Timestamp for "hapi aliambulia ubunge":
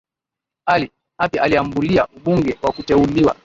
1.17-2.57